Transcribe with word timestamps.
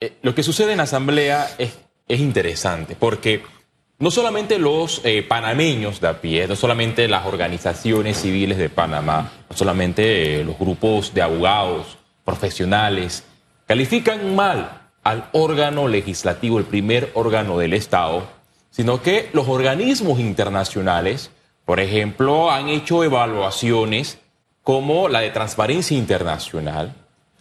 eh, 0.00 0.18
lo 0.22 0.34
que 0.34 0.42
sucede 0.42 0.72
en 0.72 0.80
Asamblea 0.80 1.48
es, 1.58 1.76
es 2.06 2.20
interesante 2.20 2.96
porque 2.96 3.42
no 3.98 4.12
solamente 4.12 4.60
los 4.60 5.00
eh, 5.04 5.24
panameños 5.24 6.00
de 6.00 6.06
a 6.06 6.20
pie, 6.20 6.46
no 6.46 6.54
solamente 6.54 7.08
las 7.08 7.26
organizaciones 7.26 8.20
civiles 8.20 8.56
de 8.56 8.68
Panamá, 8.68 9.32
no 9.50 9.56
solamente 9.56 10.40
eh, 10.40 10.44
los 10.44 10.56
grupos 10.56 11.12
de 11.14 11.22
abogados, 11.22 11.98
profesionales, 12.24 13.24
califican 13.66 14.36
mal 14.36 14.82
al 15.02 15.28
órgano 15.32 15.88
legislativo, 15.88 16.58
el 16.58 16.64
primer 16.64 17.10
órgano 17.14 17.58
del 17.58 17.72
Estado, 17.72 18.28
sino 18.70 19.02
que 19.02 19.30
los 19.32 19.48
organismos 19.48 20.20
internacionales, 20.20 21.32
por 21.64 21.80
ejemplo, 21.80 22.52
han 22.52 22.68
hecho 22.68 23.02
evaluaciones 23.02 24.18
como 24.62 25.08
la 25.08 25.20
de 25.20 25.30
Transparencia 25.30 25.96
Internacional, 25.96 26.94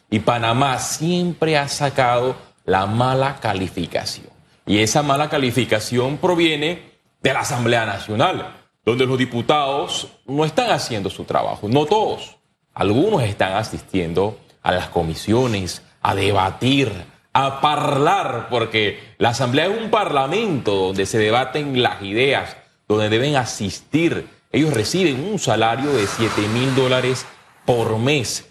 y 0.09 0.19
Panamá 0.19 0.79
siempre 0.79 1.57
ha 1.57 1.67
sacado 1.67 2.46
la 2.67 2.85
mala 2.85 3.39
calificación. 3.39 4.27
Y 4.65 4.79
esa 4.79 5.01
mala 5.01 5.29
calificación 5.29 6.17
proviene 6.17 6.91
de 7.21 7.33
la 7.33 7.39
Asamblea 7.39 7.85
Nacional, 7.85 8.55
donde 8.85 9.05
los 9.05 9.17
diputados 9.17 10.09
no 10.25 10.43
están 10.45 10.69
haciendo 10.69 11.09
su 11.09 11.23
trabajo, 11.23 11.69
no 11.69 11.85
todos. 11.85 12.37
Algunos 12.73 13.23
están 13.23 13.53
asistiendo 13.53 14.37
a 14.61 14.73
las 14.73 14.89
comisiones, 14.89 15.81
a 16.01 16.13
debatir, 16.13 16.91
a 17.31 17.45
hablar, 17.45 18.47
porque 18.49 19.15
la 19.17 19.29
Asamblea 19.29 19.67
es 19.67 19.81
un 19.81 19.89
parlamento 19.89 20.75
donde 20.75 21.05
se 21.05 21.17
debaten 21.19 21.81
las 21.81 22.01
ideas, 22.01 22.57
donde 22.85 23.07
deben 23.07 23.37
asistir. 23.37 24.27
Ellos 24.51 24.73
reciben 24.73 25.23
un 25.23 25.39
salario 25.39 25.93
de 25.93 26.05
7 26.05 26.41
mil 26.49 26.75
dólares 26.75 27.25
por 27.65 27.97
mes, 27.97 28.45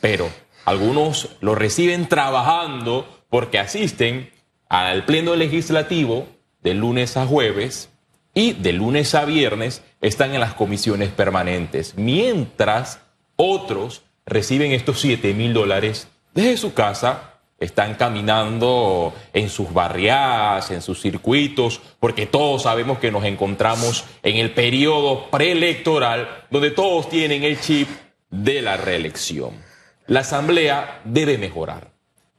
pero 0.00 0.30
algunos 0.64 1.36
lo 1.40 1.54
reciben 1.54 2.08
trabajando 2.08 3.17
porque 3.30 3.58
asisten 3.58 4.30
al 4.68 5.04
Pleno 5.04 5.36
Legislativo 5.36 6.26
de 6.62 6.74
lunes 6.74 7.16
a 7.16 7.26
jueves 7.26 7.90
y 8.34 8.52
de 8.52 8.72
lunes 8.72 9.14
a 9.14 9.24
viernes 9.24 9.82
están 10.00 10.34
en 10.34 10.40
las 10.40 10.54
comisiones 10.54 11.10
permanentes, 11.10 11.94
mientras 11.96 13.00
otros 13.36 14.02
reciben 14.26 14.72
estos 14.72 15.00
7 15.00 15.34
mil 15.34 15.52
dólares 15.54 16.08
desde 16.34 16.56
su 16.56 16.74
casa, 16.74 17.38
están 17.58 17.94
caminando 17.94 19.12
en 19.32 19.48
sus 19.48 19.72
barriadas, 19.72 20.70
en 20.70 20.80
sus 20.80 21.00
circuitos, 21.00 21.80
porque 21.98 22.26
todos 22.26 22.62
sabemos 22.62 22.98
que 22.98 23.10
nos 23.10 23.24
encontramos 23.24 24.04
en 24.22 24.36
el 24.36 24.52
periodo 24.52 25.28
preelectoral 25.30 26.46
donde 26.50 26.70
todos 26.70 27.08
tienen 27.08 27.42
el 27.42 27.60
chip 27.60 27.88
de 28.30 28.62
la 28.62 28.76
reelección. 28.76 29.54
La 30.06 30.20
Asamblea 30.20 31.00
debe 31.04 31.38
mejorar, 31.38 31.87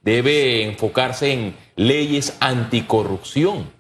debe 0.02 0.64
enfocarse 0.64 1.34
en 1.34 1.56
leyes 1.76 2.38
anticorrupción. 2.40 3.72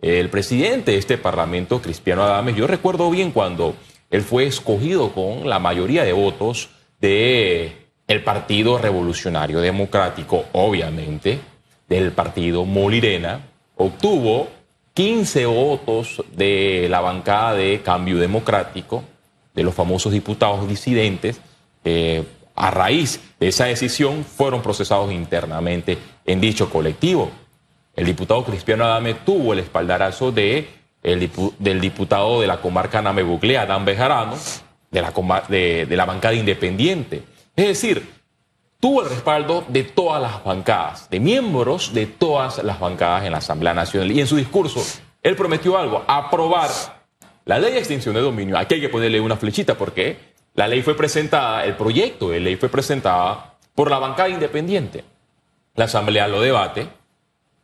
El 0.00 0.30
presidente 0.30 0.92
de 0.92 0.98
este 0.98 1.18
Parlamento, 1.18 1.82
Cristiano 1.82 2.22
Adames, 2.22 2.56
yo 2.56 2.66
recuerdo 2.66 3.10
bien 3.10 3.32
cuando 3.32 3.74
él 4.10 4.22
fue 4.22 4.46
escogido 4.46 5.12
con 5.12 5.48
la 5.48 5.58
mayoría 5.58 6.04
de 6.04 6.12
votos 6.12 6.70
de 7.00 7.72
el 8.06 8.24
Partido 8.24 8.78
Revolucionario 8.78 9.60
Democrático, 9.60 10.46
obviamente, 10.52 11.40
del 11.88 12.12
Partido 12.12 12.64
Molirena, 12.64 13.40
obtuvo 13.76 14.48
15 14.94 15.46
votos 15.46 16.22
de 16.32 16.86
la 16.90 17.00
bancada 17.00 17.54
de 17.54 17.82
Cambio 17.82 18.18
Democrático, 18.18 19.04
de 19.54 19.62
los 19.62 19.74
famosos 19.74 20.12
diputados 20.12 20.68
disidentes, 20.68 21.40
eh, 21.84 22.24
a 22.58 22.70
raíz 22.70 23.20
de 23.38 23.48
esa 23.48 23.66
decisión 23.66 24.24
fueron 24.24 24.62
procesados 24.62 25.12
internamente 25.12 25.96
en 26.26 26.40
dicho 26.40 26.68
colectivo. 26.68 27.30
El 27.94 28.06
diputado 28.06 28.44
Cristiano 28.44 28.84
Adame 28.84 29.14
tuvo 29.14 29.52
el 29.52 29.60
espaldarazo 29.60 30.32
de, 30.32 30.68
del 31.02 31.80
diputado 31.80 32.40
de 32.40 32.46
la 32.46 32.60
comarca 32.60 33.00
Namebucle, 33.00 33.58
Adán 33.58 33.84
Bejarano, 33.84 34.34
de 34.90 35.02
la, 35.02 35.12
de 35.48 35.96
la 35.96 36.04
bancada 36.04 36.34
independiente. 36.34 37.22
Es 37.54 37.66
decir, 37.66 38.08
tuvo 38.80 39.02
el 39.02 39.08
respaldo 39.08 39.64
de 39.68 39.84
todas 39.84 40.20
las 40.20 40.44
bancadas, 40.44 41.08
de 41.10 41.20
miembros 41.20 41.92
de 41.92 42.06
todas 42.06 42.62
las 42.62 42.78
bancadas 42.80 43.24
en 43.24 43.32
la 43.32 43.38
Asamblea 43.38 43.74
Nacional. 43.74 44.10
Y 44.10 44.20
en 44.20 44.26
su 44.26 44.36
discurso, 44.36 44.84
él 45.22 45.36
prometió 45.36 45.78
algo, 45.78 46.04
aprobar 46.06 46.70
la 47.44 47.58
ley 47.58 47.72
de 47.72 47.78
extinción 47.78 48.14
de 48.14 48.20
dominio. 48.20 48.58
Aquí 48.58 48.74
hay 48.74 48.80
que 48.80 48.88
ponerle 48.88 49.20
una 49.20 49.36
flechita 49.36 49.76
porque 49.76 50.36
la 50.58 50.66
ley 50.66 50.82
fue 50.82 50.96
presentada, 50.96 51.64
el 51.64 51.76
proyecto 51.76 52.30
de 52.30 52.40
ley 52.40 52.56
fue 52.56 52.68
presentada 52.68 53.54
por 53.76 53.88
la 53.88 54.00
bancada 54.00 54.28
independiente. 54.28 55.04
La 55.76 55.84
Asamblea 55.84 56.26
lo 56.26 56.40
debate, 56.40 56.88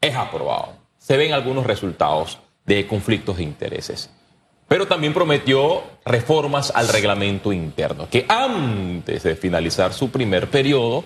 es 0.00 0.14
aprobado. 0.14 0.74
Se 0.96 1.16
ven 1.16 1.32
algunos 1.32 1.66
resultados 1.66 2.38
de 2.64 2.86
conflictos 2.86 3.38
de 3.38 3.42
intereses. 3.42 4.10
Pero 4.68 4.86
también 4.86 5.12
prometió 5.12 5.82
reformas 6.04 6.70
al 6.72 6.86
reglamento 6.86 7.52
interno, 7.52 8.08
que 8.08 8.26
antes 8.28 9.24
de 9.24 9.34
finalizar 9.34 9.92
su 9.92 10.10
primer 10.12 10.48
periodo, 10.48 11.04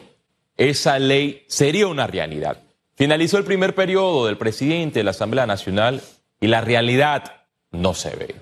esa 0.59 0.99
ley 0.99 1.47
sería 1.49 1.87
una 1.87 2.07
realidad. 2.07 2.59
Finalizó 2.97 3.39
el 3.39 3.45
primer 3.45 3.75
periodo 3.75 4.27
del 4.27 4.37
presidente 4.37 5.01
de 5.01 5.05
la 5.05 5.13
Asamblea 5.13 5.47
Nacional 5.47 6.03
y 6.39 6.49
la 6.49 6.61
realidad 6.61 7.47
no 7.71 7.95
se 7.95 8.15
ve. 8.15 8.35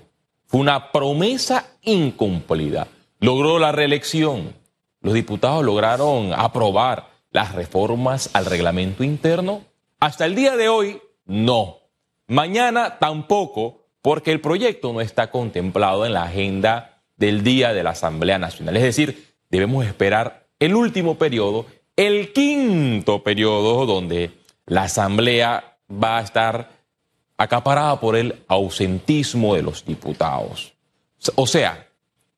Fue 0.47 0.59
una 0.59 0.91
promesa 0.91 1.77
incumplida 1.83 2.87
logró 3.19 3.59
la 3.59 3.71
reelección. 3.71 4.55
Los 5.01 5.13
diputados 5.13 5.63
lograron 5.63 6.33
aprobar 6.33 7.09
las 7.31 7.53
reformas 7.53 8.29
al 8.33 8.45
reglamento 8.45 9.03
interno. 9.03 9.63
Hasta 9.99 10.25
el 10.25 10.35
día 10.35 10.55
de 10.55 10.69
hoy, 10.69 11.01
no. 11.25 11.77
Mañana 12.27 12.99
tampoco, 12.99 13.85
porque 14.01 14.31
el 14.31 14.41
proyecto 14.41 14.93
no 14.93 15.01
está 15.01 15.31
contemplado 15.31 16.05
en 16.05 16.13
la 16.13 16.23
agenda 16.23 17.01
del 17.15 17.43
día 17.43 17.73
de 17.73 17.83
la 17.83 17.91
Asamblea 17.91 18.37
Nacional. 18.37 18.77
Es 18.77 18.83
decir, 18.83 19.33
debemos 19.49 19.85
esperar 19.85 20.47
el 20.59 20.75
último 20.75 21.17
periodo, 21.17 21.65
el 21.95 22.33
quinto 22.33 23.23
periodo, 23.23 23.85
donde 23.85 24.31
la 24.65 24.83
Asamblea 24.83 25.77
va 25.91 26.17
a 26.17 26.21
estar 26.21 26.69
acaparada 27.37 27.99
por 27.99 28.15
el 28.15 28.43
ausentismo 28.47 29.55
de 29.55 29.61
los 29.61 29.85
diputados. 29.85 30.73
O 31.35 31.47
sea, 31.47 31.86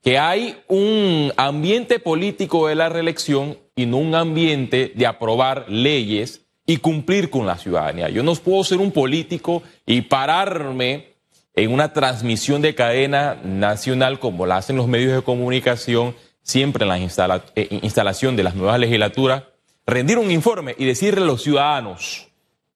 que 0.02 0.18
hay 0.18 0.58
un 0.68 1.34
ambiente 1.38 2.00
político 2.00 2.68
de 2.68 2.76
la 2.76 2.90
reelección 2.90 3.58
y 3.76 3.86
no 3.86 3.98
un 3.98 4.16
ambiente 4.16 4.92
de 4.96 5.06
aprobar 5.06 5.66
leyes 5.70 6.46
y 6.66 6.78
cumplir 6.78 7.30
con 7.30 7.46
la 7.46 7.58
ciudadanía. 7.58 8.10
Yo 8.10 8.24
no 8.24 8.36
puedo 8.36 8.64
ser 8.64 8.78
un 8.78 8.92
político 8.92 9.64
y 9.86 10.02
pararme 10.02 11.10
en 11.56 11.74
una 11.74 11.94
transmisión 11.94 12.62
de 12.62 12.76
cadena 12.76 13.36
nacional 13.44 14.20
como 14.20 14.46
la 14.46 14.58
hacen 14.58 14.78
los 14.78 14.88
medios 14.88 15.14
de 15.14 15.22
comunicación, 15.22 16.16
siempre 16.42 16.84
en 16.84 16.90
la 16.90 17.44
eh, 17.56 17.80
instalación 17.82 18.36
de 18.36 18.44
las 18.44 18.56
nuevas 18.56 18.80
legislaturas, 18.80 19.44
rendir 19.86 20.18
un 20.18 20.32
informe 20.32 20.76
y 20.78 20.86
decirle 20.86 21.24
a 21.24 21.26
los 21.26 21.44
ciudadanos 21.44 22.28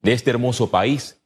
de 0.01 0.13
este 0.13 0.31
hermoso 0.31 0.69
país, 0.69 1.21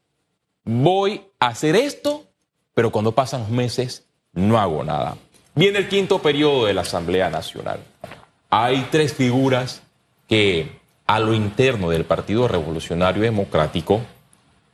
voy 0.63 1.21
a 1.39 1.47
hacer 1.47 1.75
esto, 1.75 2.25
pero 2.73 2.91
cuando 2.91 3.13
pasan 3.13 3.53
meses 3.55 4.07
no 4.33 4.59
hago 4.59 4.83
nada. 4.83 5.17
Viene 5.57 5.79
el 5.79 5.89
quinto 5.89 6.19
periodo 6.19 6.67
de 6.67 6.75
la 6.75 6.81
Asamblea 6.81 7.31
Nacional. 7.31 7.79
Hay 8.51 8.89
tres 8.91 9.15
figuras 9.15 9.81
que 10.27 10.79
a 11.07 11.19
lo 11.19 11.33
interno 11.33 11.89
del 11.89 12.05
Partido 12.05 12.47
Revolucionario 12.47 13.23
Democrático 13.23 14.01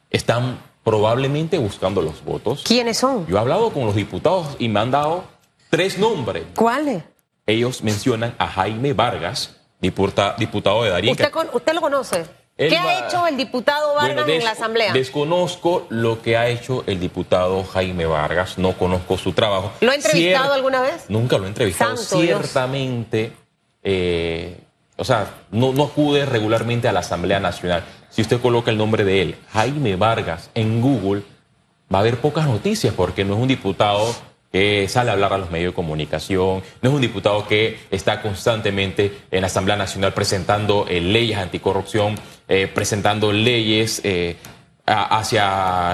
están 0.10 0.60
probablemente 0.84 1.58
buscando 1.58 2.02
los 2.02 2.26
votos. 2.26 2.64
¿Quiénes 2.68 2.98
son? 2.98 3.26
Yo 3.28 3.38
he 3.38 3.40
hablado 3.40 3.72
con 3.72 3.86
los 3.86 3.96
diputados 3.96 4.58
y 4.60 4.68
me 4.68 4.82
han 4.82 4.92
dado 4.92 5.24
tres 5.70 5.98
nombres. 5.98 6.44
¿Cuáles? 6.54 7.02
Ellos 7.46 7.82
mencionan 7.82 8.36
a 8.38 8.50
Jaime 8.50 8.92
Vargas, 8.92 9.56
diputado 9.80 10.84
de 10.84 10.90
Darío. 10.90 11.12
¿Usted, 11.14 11.32
¿Usted 11.54 11.74
lo 11.74 11.80
conoce? 11.80 12.26
¿Qué 12.56 12.78
ha 12.78 13.08
hecho 13.08 13.26
el 13.26 13.36
diputado 13.36 13.96
Vargas 13.96 14.28
en 14.28 14.44
la 14.44 14.52
Asamblea? 14.52 14.94
Desconozco 14.94 15.88
lo 15.90 16.22
que 16.22 16.38
ha 16.38 16.48
hecho 16.50 16.84
el 16.86 17.00
diputado 17.00 17.64
Jaime 17.64 18.06
Vargas, 18.06 18.58
no 18.60 18.74
conozco 18.74 19.18
su 19.18 19.34
trabajo. 19.34 19.72
¿Lo 19.82 19.92
ha 19.92 19.96
entrevistado 19.96 20.54
alguna 20.54 20.82
vez? 20.82 21.06
Nunca 21.10 21.38
lo 21.38 21.46
he 21.46 21.48
entrevistado. 21.48 21.98
Ciertamente, 21.98 23.34
eh, 23.82 24.60
o 24.98 25.04
sea, 25.04 25.34
no, 25.52 25.74
no 25.74 25.86
acude 25.86 26.26
regularmente 26.26 26.88
a 26.88 26.92
la 26.92 27.00
Asamblea 27.00 27.40
Nacional. 27.40 27.84
Si 28.10 28.22
usted 28.22 28.40
coloca 28.40 28.70
el 28.70 28.78
nombre 28.78 29.04
de 29.04 29.22
él, 29.24 29.36
Jaime 29.52 29.96
Vargas, 29.96 30.52
en 30.54 30.80
Google, 30.80 31.24
va 31.94 31.98
a 31.98 32.02
haber 32.02 32.18
pocas 32.18 32.46
noticias 32.46 32.94
porque 32.94 33.26
no 33.26 33.34
es 33.34 33.40
un 33.40 33.48
diputado 33.48 34.14
que 34.54 34.88
sale 34.88 35.10
a 35.10 35.14
hablar 35.14 35.34
a 35.34 35.40
los 35.40 35.50
medios 35.50 35.72
de 35.72 35.76
comunicación, 35.76 36.62
no 36.84 36.90
es 36.90 36.96
un 36.96 37.02
diputado 37.02 37.48
que 37.48 37.80
está 37.90 38.22
constantemente 38.22 39.12
en 39.32 39.42
la 39.42 39.48
Asamblea 39.48 39.76
Nacional 39.76 40.14
presentando 40.14 40.86
eh, 40.88 41.02
leyes 41.02 41.40
anticorrupción, 41.40 42.14
eh, 42.48 42.72
presentando 42.72 43.34
leyes 43.34 44.00
eh, 44.04 44.36
hacia, 44.86 45.94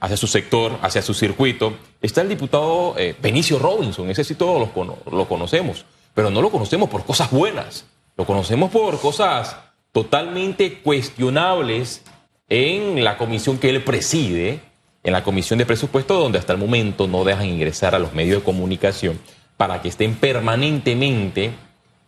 hacia 0.00 0.16
su 0.16 0.26
sector, 0.26 0.78
hacia 0.80 1.02
su 1.02 1.12
circuito. 1.12 1.74
Está 2.00 2.22
el 2.22 2.30
diputado 2.30 2.94
Benicio 3.20 3.58
Robinson, 3.58 4.08
ese 4.08 4.24
sí 4.24 4.36
todos 4.36 4.70
lo, 4.74 4.98
lo 5.10 5.28
conocemos, 5.28 5.84
pero 6.14 6.30
no 6.30 6.40
lo 6.40 6.50
conocemos 6.50 6.88
por 6.88 7.04
cosas 7.04 7.30
buenas, 7.30 7.84
lo 8.16 8.24
conocemos 8.24 8.70
por 8.70 8.98
cosas 9.00 9.56
totalmente 9.92 10.80
cuestionables 10.80 12.02
en 12.48 13.04
la 13.04 13.18
comisión 13.18 13.58
que 13.58 13.68
él 13.68 13.84
preside, 13.84 14.60
en 15.04 15.12
la 15.12 15.24
comisión 15.24 15.58
de 15.58 15.66
presupuesto, 15.66 16.14
donde 16.14 16.38
hasta 16.38 16.52
el 16.52 16.58
momento 16.58 17.06
no 17.06 17.24
dejan 17.24 17.46
ingresar 17.46 17.94
a 17.94 17.98
los 17.98 18.14
medios 18.14 18.40
de 18.40 18.44
comunicación 18.44 19.18
para 19.56 19.82
que 19.82 19.88
estén 19.88 20.14
permanentemente 20.14 21.52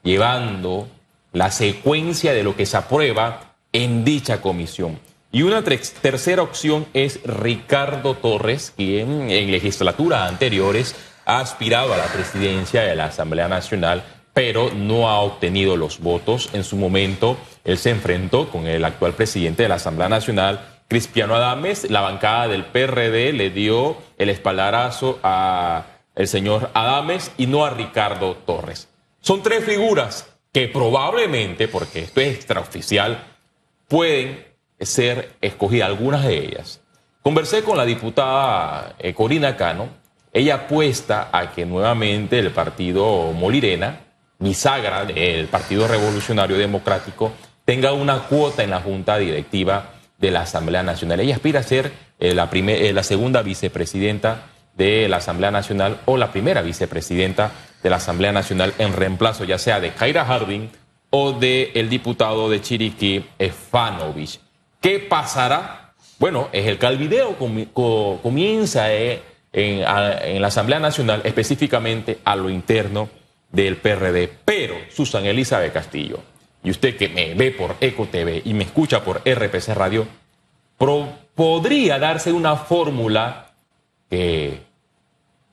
llevando 0.02 0.88
la 1.32 1.50
secuencia 1.50 2.32
de 2.32 2.44
lo 2.44 2.56
que 2.56 2.67
se 2.67 2.76
aprueba 2.76 3.55
en 3.73 4.05
dicha 4.05 4.41
comisión. 4.41 4.99
Y 5.32 5.43
una 5.43 5.64
tercera 5.64 6.43
opción 6.43 6.87
es 6.94 7.20
Ricardo 7.25 8.14
Torres, 8.14 8.73
quien 8.76 9.31
en 9.31 9.50
legislaturas 9.50 10.29
anteriores 10.29 10.94
ha 11.26 11.41
aspirado 11.41 11.93
a 11.93 11.96
la 11.96 12.06
presidencia 12.06 12.82
de 12.82 12.94
la 12.94 13.06
Asamblea 13.06 13.49
Nacional, 13.49 14.05
pero 14.32 14.70
no 14.73 15.08
ha 15.08 15.19
obtenido 15.20 15.76
los 15.76 15.99
votos. 15.99 16.50
En 16.52 16.62
su 16.62 16.76
momento, 16.76 17.37
él 17.64 17.79
se 17.79 17.91
enfrentó 17.91 18.49
con 18.49 18.67
el 18.67 18.85
actual 18.85 19.14
presidente 19.14 19.64
de 19.64 19.69
la 19.69 19.76
Asamblea 19.76 20.08
Nacional, 20.08 20.74
Cristiano 20.94 21.35
Adames. 21.35 21.91
La 21.91 22.02
bancada 22.02 22.46
del 22.46 22.67
PRD 22.67 23.32
le 23.32 23.50
dio 23.50 23.96
el 24.17 24.29
espaldarazo 24.29 25.19
a 25.25 25.87
el 26.14 26.29
señor 26.29 26.70
Adames 26.73 27.32
y 27.37 27.49
no 27.49 27.64
a 27.64 27.70
Ricardo 27.70 28.37
Torres. 28.37 28.87
Son 29.20 29.43
tres 29.43 29.64
figuras 29.64 30.32
que 30.52 30.69
probablemente, 30.69 31.67
porque 31.67 31.99
esto 31.99 32.20
es 32.20 32.37
extraoficial, 32.37 33.25
pueden 33.88 34.44
ser 34.79 35.32
escogidas, 35.41 35.88
algunas 35.88 36.23
de 36.23 36.38
ellas. 36.38 36.81
Conversé 37.23 37.64
con 37.64 37.76
la 37.76 37.85
diputada 37.85 38.94
eh, 39.00 39.14
Corina 39.14 39.56
Cano, 39.56 39.88
ella 40.32 40.55
apuesta 40.55 41.29
a 41.32 41.50
que 41.50 41.67
nuevamente 41.67 42.38
el 42.38 42.52
partido 42.52 43.32
Molirena, 43.32 43.99
bisagra 44.38 45.05
del 45.05 45.49
Partido 45.49 45.88
Revolucionario 45.88 46.56
Democrático, 46.56 47.32
tenga 47.64 47.93
una 47.93 48.29
cuota 48.29 48.62
en 48.62 48.70
la 48.70 48.81
Junta 48.81 49.19
Directiva 49.19 49.94
de 50.25 50.31
la 50.31 50.41
Asamblea 50.41 50.82
Nacional. 50.82 51.21
Ella 51.21 51.35
aspira 51.35 51.61
a 51.61 51.62
ser 51.62 51.93
eh, 52.19 52.32
la, 52.32 52.49
eh, 52.50 52.93
la 52.94 53.03
segunda 53.03 53.43
vicepresidenta 53.43 54.47
de 54.75 55.06
la 55.06 55.19
Asamblea 55.19 55.50
Nacional 55.50 56.00
o 56.06 56.17
la 56.17 56.32
primera 56.32 56.62
vicepresidenta 56.62 57.53
de 57.82 57.91
la 57.91 57.97
Asamblea 57.97 58.32
Nacional 58.32 58.73
en 58.79 58.94
reemplazo 58.94 59.44
ya 59.44 59.59
sea 59.59 59.81
de 59.81 59.91
Kaira 59.91 60.25
Harding 60.25 60.71
o 61.11 61.32
del 61.32 61.73
el 61.75 61.91
diputado 61.91 62.49
de 62.49 62.62
Chiriquí, 62.62 63.23
Efanovich. 63.38 64.41
¿Qué 64.81 64.99
pasará? 64.99 65.93
Bueno, 66.19 66.49
es 66.53 66.67
el 66.69 66.79
que 66.79 66.87
el 66.87 66.97
video 66.97 67.37
comienza 67.37 68.94
eh, 68.94 69.20
en, 69.53 69.81
en, 69.81 70.41
la 70.41 70.49
Asamblea 70.49 70.81
Nacional, 70.81 71.20
específicamente 71.25 72.20
a 72.25 72.35
lo 72.35 72.49
interno 72.49 73.11
del 73.53 73.77
PRD. 73.77 74.31
Pero, 74.47 74.75
Susan 74.91 75.27
Elizabeth 75.27 75.73
Castillo, 75.73 76.20
y 76.65 76.71
usted 76.71 76.97
que 76.97 77.09
me 77.09 77.35
ve 77.35 77.53
por 77.53 77.77
Eco 77.81 78.07
TV 78.07 78.43
y 78.45 78.55
me 78.55 78.65
escucha 78.65 79.05
por 79.05 79.19
RPC 79.19 79.69
Radio, 79.75 80.09
podría 81.35 81.99
darse 81.99 82.33
una 82.33 82.57
fórmula 82.57 83.53
que 84.11 84.63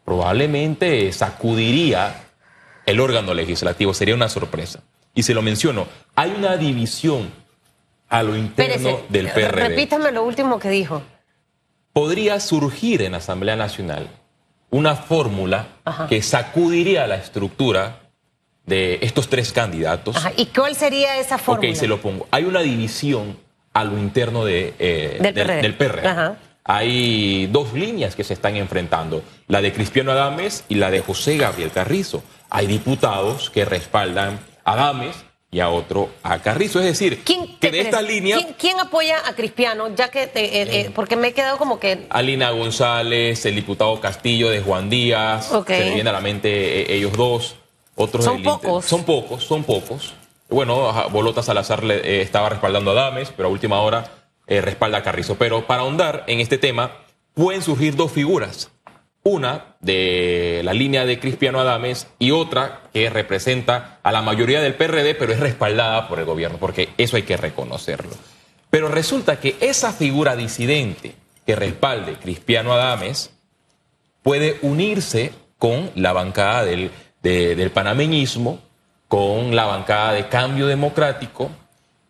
probablemente 0.06 1.12
sacudiría 1.12 2.16
el 2.86 3.00
órgano 3.00 3.34
legislativo, 3.34 3.94
sería 3.94 4.16
una 4.16 4.30
sorpresa. 4.30 4.82
Y 5.14 5.24
se 5.24 5.34
lo 5.34 5.42
menciono, 5.42 5.88
hay 6.16 6.34
una 6.36 6.56
división 6.56 7.32
a 8.08 8.24
lo 8.24 8.36
interno 8.36 9.02
del 9.10 9.30
PRD. 9.30 9.70
Repítame 9.70 10.12
lo 10.12 10.24
último 10.24 10.60
que 10.60 10.70
dijo. 10.70 11.02
Podría 11.92 12.40
surgir 12.40 13.02
en 13.02 13.12
la 13.12 13.18
Asamblea 13.18 13.58
Nacional 13.58 14.08
una 14.70 14.96
fórmula 14.96 15.68
que 16.08 16.22
sacudiría 16.22 17.06
la 17.06 17.16
estructura 17.16 18.01
de 18.66 19.00
estos 19.02 19.28
tres 19.28 19.52
candidatos. 19.52 20.16
¿Y 20.38 20.48
cuál 20.48 20.76
sería 20.76 21.18
esa 21.18 21.38
fórmula? 21.38 21.70
Ok, 21.70 21.76
se 21.76 21.88
lo 21.88 22.02
pongo. 22.02 22.28
Hay 22.32 22.46
una 22.46 22.62
división 22.62 23.38
a 23.74 23.84
lo 23.84 23.98
interno 23.98 24.46
de, 24.46 24.74
eh, 24.80 25.20
del, 25.62 25.76
PRD. 25.76 26.36
Hay 26.64 27.48
dos 27.48 27.74
líneas 27.74 28.16
que 28.16 28.24
se 28.24 28.34
están 28.34 28.56
enfrentando, 28.56 29.24
la 29.48 29.62
de 29.62 29.74
Cristiano 29.74 30.12
Adames 30.12 30.64
y 30.70 30.76
la 30.76 30.92
de 30.92 31.02
José 31.02 31.38
Gabriel 31.38 31.72
Carrizo. 31.72 32.24
Hay 32.50 32.68
diputados 32.68 33.50
que 33.50 33.66
respaldan 33.66 34.40
a 34.64 34.74
Adames 34.74 35.16
y 35.52 35.60
a 35.60 35.70
otro 35.70 36.10
a 36.24 36.40
Carrizo. 36.40 36.80
Es 36.80 36.86
decir, 36.86 37.24
que 37.24 37.72
de 37.72 37.82
esta 37.82 38.02
línea... 38.02 38.38
¿quién, 38.38 38.56
¿quién, 38.58 38.78
a 38.80 39.34
Cristiano? 39.36 39.94
Ya 39.96 40.10
que, 40.10 40.24
eh, 40.24 40.30
eh, 40.36 40.68
eh, 40.72 40.92
porque 40.96 41.18
me 41.18 41.30
he 41.30 41.34
quedado 41.34 41.58
como 41.58 41.80
que... 41.80 42.06
Alina 42.10 42.52
González, 42.52 43.46
el 43.46 43.56
diputado 43.56 44.00
Castillo 44.00 44.50
de 44.50 44.62
Juan 44.62 44.90
Díaz, 44.90 45.50
se 45.68 45.80
me 45.80 45.94
viene 45.96 46.10
a 46.10 46.14
la 46.14 46.22
mente 46.22 46.94
ellos 46.94 47.14
dos. 47.14 47.56
Otros 48.02 48.26
son 48.26 48.44
pocos. 48.44 48.86
Son 48.86 49.04
pocos, 49.04 49.44
son 49.44 49.64
pocos. 49.64 50.14
Bueno, 50.50 50.92
Bolota 51.12 51.44
Salazar 51.44 51.84
le, 51.84 52.22
estaba 52.22 52.50
respaldando 52.50 52.92
a 52.92 52.94
Adames, 52.94 53.32
pero 53.36 53.48
a 53.48 53.52
última 53.52 53.80
hora 53.82 54.12
respalda 54.48 54.98
a 54.98 55.04
Carrizo. 55.04 55.36
Pero 55.36 55.66
para 55.66 55.84
ahondar 55.84 56.26
en 56.28 56.40
este 56.42 56.58
tema, 56.58 56.92
pueden 57.34 57.62
surgir 57.62 57.96
dos 57.96 58.12
figuras. 58.12 58.72
Una 59.24 59.76
de 59.82 60.62
la 60.64 60.74
línea 60.74 61.06
de 61.06 61.20
Cristiano 61.20 61.60
Adames 61.60 62.08
y 62.18 62.32
otra 62.32 62.82
que 62.92 63.10
representa 63.10 64.00
a 64.02 64.12
la 64.12 64.22
mayoría 64.24 64.62
del 64.62 64.74
PRD, 64.74 65.14
pero 65.16 65.32
es 65.32 65.40
respaldada 65.40 66.08
por 66.08 66.20
el 66.20 66.26
gobierno, 66.26 66.58
porque 66.60 66.90
eso 66.98 67.18
hay 67.18 67.24
que 67.24 67.38
reconocerlo. 67.38 68.12
Pero 68.72 68.88
resulta 68.88 69.40
que 69.40 69.58
esa 69.60 69.94
figura 69.94 70.36
disidente 70.36 71.14
que 71.46 71.56
respalde 71.56 72.16
Cristiano 72.16 72.74
Adames 72.74 73.32
puede 74.24 74.58
unirse 74.62 75.34
con 75.58 75.92
la 75.96 76.14
bancada 76.14 76.66
del, 76.66 76.90
del 77.22 77.72
panameñismo, 77.72 78.60
con 79.08 79.56
la 79.56 79.66
bancada 79.66 80.14
de 80.14 80.28
cambio 80.30 80.68
democrático 80.68 81.50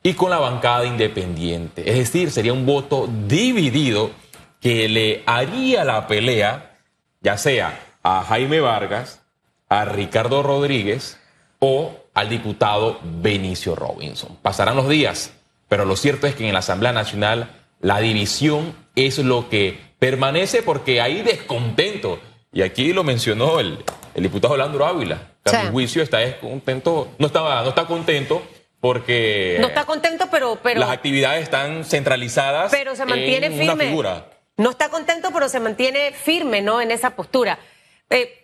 y 0.04 0.14
con 0.14 0.30
la 0.30 0.40
bancada 0.40 0.86
independiente. 0.86 1.90
Es 1.90 1.98
decir, 1.98 2.32
sería 2.32 2.54
un 2.54 2.66
voto 2.66 3.10
dividido 3.28 4.12
que 4.60 4.88
le 4.88 5.24
haría 5.26 5.84
la 5.84 6.08
pelea 6.08 6.78
ya 7.22 7.38
sea 7.38 7.80
a 8.04 8.24
Jaime 8.24 8.60
Vargas, 8.60 9.22
a 9.70 9.86
Ricardo 9.86 10.44
Rodríguez 10.44 11.20
o 11.60 11.96
al 12.14 12.30
diputado 12.30 13.00
Benicio 13.04 13.76
Robinson. 13.76 14.38
Pasarán 14.42 14.76
los 14.76 14.90
días, 14.90 15.34
pero 15.70 15.86
lo 15.86 15.96
cierto 15.96 16.28
es 16.28 16.36
que 16.36 16.48
en 16.48 16.54
la 16.54 16.60
Asamblea 16.60 16.92
Nacional 16.92 17.52
la 17.80 18.00
división 18.00 18.76
es 18.96 19.20
lo 19.20 19.50
que 19.50 19.80
permanece 20.00 20.64
porque 20.64 21.00
hay 21.00 21.22
descontento. 21.22 22.20
Y 22.52 22.64
aquí 22.64 22.92
lo 22.92 23.04
mencionó 23.04 23.60
el, 23.60 23.84
diputado 24.16 24.58
Landro 24.58 24.86
Ávila. 24.86 25.34
Que 25.44 25.56
a 25.56 25.64
mi 25.64 25.72
juicio 25.72 26.04
está 26.04 26.20
descontento, 26.20 27.14
no, 27.18 27.28
estaba, 27.28 27.62
no 27.64 27.70
está 27.70 27.86
contento 27.86 28.42
porque... 28.80 29.58
No 29.60 29.68
está 29.68 29.86
contento, 29.86 30.28
pero... 30.32 30.60
pero 30.62 30.80
las 30.80 30.90
actividades 30.90 31.44
están 31.44 31.84
centralizadas 31.86 32.72
pero 32.72 32.96
se 32.96 33.06
mantiene 33.06 33.48
en 33.48 33.54
firme. 33.54 33.74
una 33.74 33.84
figura. 33.84 34.26
No 34.58 34.72
está 34.72 34.90
contento, 34.90 35.30
pero 35.34 35.50
se 35.50 35.60
mantiene 35.60 36.12
firme, 36.12 36.62
¿no? 36.62 36.82
En 36.82 36.92
esa 36.92 37.16
postura. 37.16 37.58
Eh, 38.10 38.42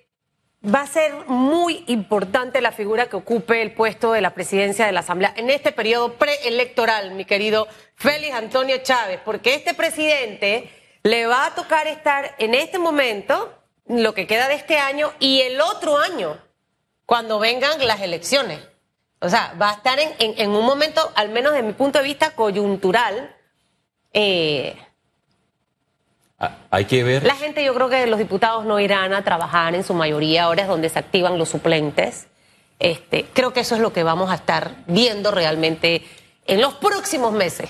va 0.64 0.82
a 0.82 0.88
ser 0.88 1.14
muy 1.28 1.84
importante 1.88 2.62
la 2.62 2.72
figura 2.72 3.08
que 3.08 3.16
ocupe 3.16 3.62
el 3.62 3.74
puesto 3.74 4.12
de 4.12 4.22
la 4.22 4.34
presidencia 4.34 4.86
de 4.86 4.92
la 4.92 5.02
Asamblea 5.02 5.34
en 5.38 5.50
este 5.50 5.72
periodo 5.72 6.14
preelectoral, 6.14 7.12
mi 7.12 7.26
querido 7.26 7.68
Félix 7.96 8.34
Antonio 8.34 8.78
Chávez, 8.82 9.20
porque 9.24 9.54
este 9.54 9.74
presidente 9.74 10.70
le 11.04 11.26
va 11.28 11.48
a 11.48 11.56
tocar 11.56 11.88
estar 11.88 12.36
en 12.40 12.54
este 12.54 12.80
momento, 12.80 13.54
lo 13.88 14.14
que 14.14 14.28
queda 14.28 14.48
de 14.48 14.56
este 14.56 14.78
año 14.78 15.12
y 15.20 15.42
el 15.42 15.62
otro 15.62 15.98
año, 15.98 16.38
cuando 17.06 17.40
vengan 17.40 17.86
las 17.86 18.02
elecciones. 18.02 18.60
O 19.20 19.30
sea, 19.30 19.54
va 19.60 19.72
a 19.72 19.74
estar 19.74 19.98
en, 20.00 20.50
un 20.52 20.66
momento, 20.66 21.12
al 21.16 21.30
menos 21.30 21.54
de 21.54 21.64
mi 21.64 21.74
punto 21.74 22.00
de 22.00 22.06
vista, 22.06 22.32
coyuntural. 22.32 23.36
Eh, 24.14 24.76
Ah, 26.40 26.56
hay 26.70 26.86
que 26.86 27.04
ver. 27.04 27.24
La 27.24 27.36
gente, 27.36 27.64
yo 27.64 27.74
creo 27.74 27.90
que 27.90 28.06
los 28.06 28.20
diputados 28.20 28.64
no 28.66 28.80
irán 28.80 29.14
a 29.14 29.24
trabajar 29.24 29.74
en 29.74 29.84
su 29.84 29.94
mayoría, 29.94 30.44
ahora 30.44 30.64
es 30.64 30.68
donde 30.68 30.90
se 30.90 31.00
activan 31.00 31.40
los 31.40 31.50
suplentes. 31.50 32.28
Este, 32.80 33.26
creo 33.34 33.54
que 33.54 33.62
eso 33.62 33.74
es 33.74 33.82
lo 33.82 33.92
que 33.92 34.04
vamos 34.04 34.30
a 34.30 34.36
estar 34.36 34.76
viendo 34.86 35.32
realmente 35.32 36.04
en 36.46 36.62
los 36.62 36.76
próximos 36.76 37.34
meses. 37.34 37.70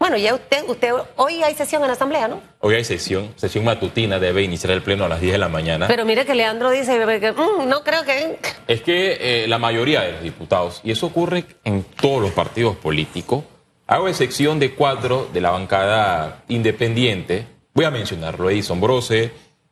Bueno, 0.00 0.16
ya 0.16 0.34
usted, 0.34 0.64
usted, 0.66 0.92
hoy 1.14 1.42
hay 1.44 1.54
sesión 1.54 1.82
en 1.82 1.88
la 1.88 1.94
Asamblea, 1.94 2.26
¿no? 2.26 2.40
Hoy 2.58 2.74
hay 2.74 2.84
sesión, 2.84 3.32
sesión 3.36 3.64
matutina, 3.64 4.18
debe 4.18 4.42
iniciar 4.42 4.72
el 4.72 4.82
pleno 4.82 5.04
a 5.04 5.08
las 5.08 5.20
10 5.20 5.34
de 5.34 5.38
la 5.38 5.48
mañana. 5.48 5.86
Pero 5.86 6.04
mire 6.04 6.26
que 6.26 6.34
Leandro 6.34 6.70
dice 6.70 6.98
que 7.20 7.32
mm, 7.32 7.68
no 7.68 7.84
creo 7.84 8.02
que... 8.04 8.38
Es 8.66 8.80
que 8.80 9.44
eh, 9.44 9.46
la 9.46 9.58
mayoría 9.58 10.00
de 10.00 10.12
los 10.12 10.22
diputados, 10.22 10.80
y 10.82 10.90
eso 10.90 11.06
ocurre 11.06 11.44
en 11.62 11.84
todos 11.84 12.20
los 12.20 12.32
partidos 12.32 12.74
políticos, 12.76 13.44
hago 13.86 14.08
excepción 14.08 14.58
de 14.58 14.74
cuatro 14.74 15.28
de 15.32 15.40
la 15.40 15.50
bancada 15.50 16.42
independiente, 16.48 17.46
Voy 17.72 17.84
a 17.84 17.90
mencionarlo, 17.92 18.50
Edison 18.50 18.80
Brose, 18.80 19.30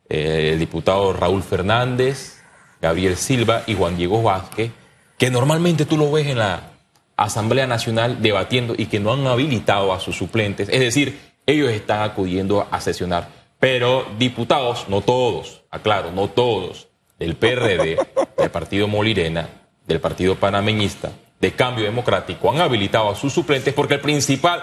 eh, 0.09 0.51
el 0.53 0.59
diputado 0.59 1.13
Raúl 1.13 1.43
Fernández, 1.43 2.41
Gabriel 2.81 3.17
Silva 3.17 3.65
y 3.67 3.75
Juan 3.75 3.97
Diego 3.97 4.23
Vázquez, 4.23 4.71
que 5.19 5.31
normalmente 5.31 5.85
tú 5.85 5.97
lo 5.97 6.13
ves 6.13 6.29
en 6.29 6.39
la 6.39 6.78
Asamblea 7.25 7.67
Nacional 7.67 8.23
debatiendo 8.23 8.75
y 8.77 8.87
que 8.87 9.01
no 9.01 9.13
han 9.13 9.27
habilitado 9.27 9.93
a 9.93 10.01
sus 10.01 10.17
suplentes. 10.17 10.69
Es 10.69 10.81
decir, 10.81 11.19
ellos 11.47 11.71
están 11.71 12.03
acudiendo 12.03 12.67
a 12.71 12.81
sesionar. 12.81 13.29
Pero 13.59 14.07
diputados, 14.19 14.87
no 14.89 15.01
todos, 15.01 15.63
aclaro, 15.71 16.13
no 16.13 16.29
todos, 16.29 16.89
del 17.19 17.35
PRD, 17.35 17.99
del 18.37 18.51
Partido 18.51 18.87
Molirena, 18.87 19.49
del 19.87 20.01
Partido 20.01 20.37
Panameñista, 20.37 21.11
de 21.41 21.53
Cambio 21.53 21.85
Democrático 21.85 22.51
han 22.51 22.61
habilitado 22.61 23.11
a 23.11 23.17
sus 23.17 23.33
suplentes 23.33 23.75
porque 23.75 23.95
el 23.95 24.01
principal 24.01 24.63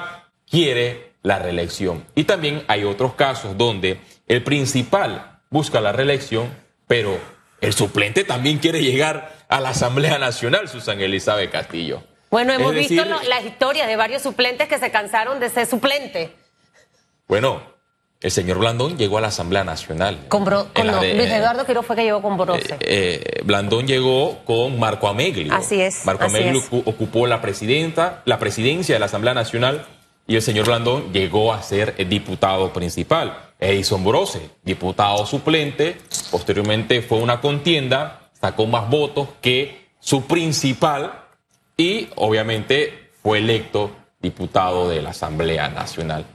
quiere 0.50 1.14
la 1.24 1.40
reelección. 1.40 2.06
Y 2.16 2.24
también 2.24 2.64
hay 2.68 2.84
otros 2.84 3.16
casos 3.16 3.58
donde 3.58 4.00
el 4.28 4.44
principal 4.44 5.40
busca 5.50 5.82
la 5.82 5.92
reelección, 5.92 6.50
pero 6.88 7.18
el 7.62 7.74
suplente 7.74 8.24
también 8.24 8.60
quiere 8.60 8.82
llegar 8.82 9.36
a 9.50 9.60
la 9.60 9.70
Asamblea 9.70 10.20
Nacional, 10.20 10.70
Susan 10.70 11.02
Elizabeth 11.02 11.52
Castillo. 11.52 12.04
Bueno, 12.30 12.54
hemos 12.54 12.74
visto 12.74 13.04
las 13.06 13.46
historias 13.46 13.88
de 13.88 13.96
varios 13.96 14.22
suplentes 14.22 14.68
que 14.68 14.78
se 14.78 14.92
cansaron 14.92 15.40
de 15.40 15.50
ser 15.50 15.68
suplente. 15.68 16.36
Bueno, 17.28 17.62
el 18.22 18.32
señor 18.32 18.58
Blandón 18.58 18.98
llegó 18.98 19.18
a 19.18 19.22
la 19.22 19.28
Asamblea 19.28 19.64
Nacional. 19.64 20.26
Con, 20.30 20.46
Luis 20.46 21.30
Eduardo 21.32 21.66
Quiroz 21.66 21.86
fue 21.86 21.96
que 21.96 22.04
llegó 22.04 22.22
con 22.22 22.38
Brose. 22.38 22.74
Eh, 22.80 23.22
eh, 23.24 23.42
Blandón 23.44 23.88
llegó 23.88 24.44
con 24.46 24.80
Marco 24.80 25.08
Ameglio. 25.08 25.54
Así 25.54 25.82
es. 25.82 26.06
Marco 26.06 26.26
Ameglio 26.26 26.62
ocupó 26.86 27.28
la 27.28 27.42
presidenta, 27.42 28.22
la 28.26 28.40
presidencia 28.40 28.96
de 28.96 29.00
la 29.00 29.06
Asamblea 29.06 29.34
Nacional 29.34 29.86
y 30.28 30.36
el 30.36 30.42
señor 30.42 30.66
Blandón 30.66 31.14
llegó 31.14 31.54
a 31.54 31.62
ser 31.62 31.96
diputado 32.08 32.74
principal. 32.74 33.38
Edison 33.60 34.04
Brose, 34.04 34.50
diputado 34.64 35.26
suplente, 35.26 35.98
posteriormente 36.32 37.02
fue 37.02 37.20
una 37.20 37.42
contienda, 37.42 38.30
sacó 38.40 38.66
más 38.66 38.90
votos 38.90 39.30
que 39.42 39.86
su 40.00 40.26
principal 40.26 41.25
y 41.78 42.10
obviamente 42.16 43.10
fue 43.22 43.40
electo 43.40 43.92
diputado 44.22 44.90
de 44.90 45.02
la 45.02 45.12
Asamblea 45.12 45.70
Nacional. 45.70 46.26